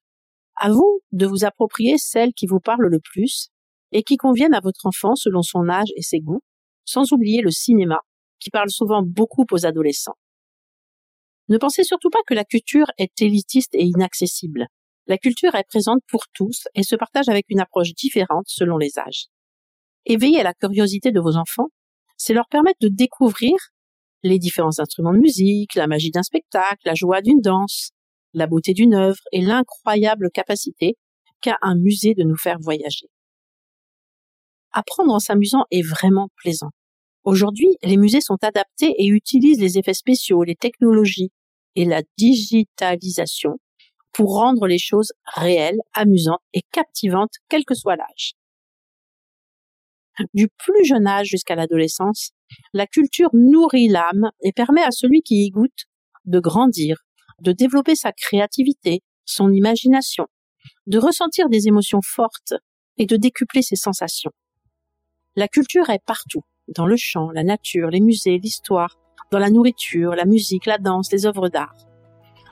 À 0.56 0.70
vous 0.70 1.00
de 1.12 1.26
vous 1.26 1.44
approprier 1.44 1.96
celles 1.96 2.34
qui 2.34 2.46
vous 2.46 2.60
parlent 2.60 2.88
le 2.88 3.00
plus 3.00 3.48
et 3.92 4.02
qui 4.02 4.16
conviennent 4.16 4.54
à 4.54 4.60
votre 4.60 4.86
enfant 4.86 5.14
selon 5.14 5.42
son 5.42 5.68
âge 5.68 5.88
et 5.96 6.02
ses 6.02 6.20
goûts, 6.20 6.42
sans 6.84 7.12
oublier 7.12 7.42
le 7.42 7.50
cinéma, 7.50 7.98
qui 8.38 8.50
parle 8.50 8.70
souvent 8.70 9.02
beaucoup 9.02 9.46
aux 9.50 9.66
adolescents. 9.66 10.16
Ne 11.48 11.58
pensez 11.58 11.82
surtout 11.82 12.10
pas 12.10 12.22
que 12.26 12.34
la 12.34 12.44
culture 12.44 12.86
est 12.96 13.20
élitiste 13.20 13.74
et 13.74 13.82
inaccessible. 13.82 14.66
La 15.06 15.18
culture 15.18 15.54
est 15.56 15.66
présente 15.68 16.00
pour 16.08 16.22
tous 16.32 16.68
et 16.74 16.84
se 16.84 16.94
partage 16.94 17.28
avec 17.28 17.46
une 17.48 17.60
approche 17.60 17.92
différente 17.94 18.44
selon 18.46 18.78
les 18.78 18.98
âges. 18.98 19.26
Éveiller 20.06 20.42
la 20.42 20.54
curiosité 20.54 21.10
de 21.10 21.20
vos 21.20 21.36
enfants, 21.36 21.68
c'est 22.16 22.34
leur 22.34 22.46
permettre 22.48 22.78
de 22.80 22.88
découvrir 22.88 23.54
les 24.22 24.38
différents 24.38 24.78
instruments 24.78 25.12
de 25.12 25.18
musique, 25.18 25.74
la 25.74 25.86
magie 25.86 26.10
d'un 26.10 26.22
spectacle, 26.22 26.82
la 26.84 26.94
joie 26.94 27.22
d'une 27.22 27.40
danse, 27.40 27.90
la 28.32 28.46
beauté 28.46 28.72
d'une 28.72 28.94
œuvre 28.94 29.20
et 29.32 29.40
l'incroyable 29.40 30.30
capacité 30.30 30.96
qu'a 31.40 31.56
un 31.62 31.74
musée 31.74 32.14
de 32.14 32.22
nous 32.22 32.36
faire 32.36 32.58
voyager. 32.60 33.08
Apprendre 34.72 35.12
en 35.12 35.18
s'amusant 35.18 35.64
est 35.70 35.86
vraiment 35.86 36.28
plaisant. 36.36 36.70
Aujourd'hui, 37.24 37.68
les 37.82 37.96
musées 37.96 38.20
sont 38.20 38.38
adaptés 38.42 38.94
et 38.98 39.06
utilisent 39.06 39.60
les 39.60 39.78
effets 39.78 39.94
spéciaux, 39.94 40.42
les 40.42 40.54
technologies 40.54 41.30
et 41.76 41.84
la 41.84 42.02
digitalisation 42.16 43.58
pour 44.12 44.36
rendre 44.36 44.66
les 44.66 44.78
choses 44.78 45.12
réelles, 45.34 45.80
amusantes 45.94 46.42
et 46.52 46.62
captivantes, 46.72 47.34
quel 47.48 47.64
que 47.64 47.74
soit 47.74 47.96
l'âge. 47.96 48.32
Du 50.34 50.48
plus 50.48 50.84
jeune 50.84 51.06
âge 51.06 51.28
jusqu'à 51.28 51.54
l'adolescence, 51.54 52.30
la 52.72 52.86
culture 52.86 53.30
nourrit 53.32 53.88
l'âme 53.88 54.30
et 54.42 54.52
permet 54.52 54.82
à 54.82 54.90
celui 54.90 55.22
qui 55.22 55.46
y 55.46 55.50
goûte 55.50 55.86
de 56.24 56.40
grandir, 56.40 56.98
de 57.40 57.52
développer 57.52 57.94
sa 57.94 58.12
créativité, 58.12 59.00
son 59.24 59.52
imagination, 59.52 60.26
de 60.86 60.98
ressentir 60.98 61.48
des 61.48 61.68
émotions 61.68 62.00
fortes 62.04 62.54
et 62.98 63.06
de 63.06 63.16
décupler 63.16 63.62
ses 63.62 63.76
sensations. 63.76 64.32
La 65.36 65.46
culture 65.46 65.90
est 65.90 66.02
partout, 66.04 66.42
dans 66.74 66.86
le 66.86 66.96
chant, 66.96 67.30
la 67.30 67.44
nature, 67.44 67.88
les 67.88 68.00
musées, 68.00 68.38
l'histoire, 68.38 68.98
dans 69.30 69.38
la 69.38 69.48
nourriture, 69.48 70.16
la 70.16 70.24
musique, 70.24 70.66
la 70.66 70.76
danse, 70.76 71.12
les 71.12 71.24
œuvres 71.24 71.48
d'art. 71.48 71.76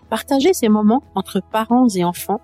Partager 0.09 0.53
ces 0.53 0.69
moments 0.69 1.03
entre 1.17 1.41
parents 1.41 1.89
et 1.89 2.05
enfants 2.05 2.41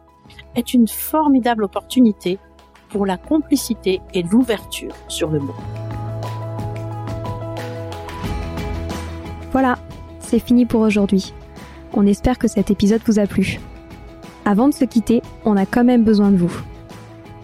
est 0.56 0.74
une 0.74 0.88
formidable 0.88 1.62
opportunité 1.62 2.40
pour 2.88 3.06
la 3.06 3.16
complicité 3.16 4.00
et 4.12 4.24
l'ouverture 4.24 4.92
sur 5.06 5.30
le 5.30 5.38
monde. 5.38 5.54
Voilà, 9.52 9.78
c'est 10.18 10.40
fini 10.40 10.66
pour 10.66 10.80
aujourd'hui. 10.80 11.32
On 11.92 12.08
espère 12.08 12.40
que 12.40 12.48
cet 12.48 12.72
épisode 12.72 13.02
vous 13.06 13.20
a 13.20 13.28
plu. 13.28 13.60
Avant 14.44 14.68
de 14.68 14.74
se 14.74 14.84
quitter, 14.84 15.22
on 15.44 15.56
a 15.56 15.64
quand 15.64 15.84
même 15.84 16.02
besoin 16.02 16.32
de 16.32 16.38
vous. 16.38 16.73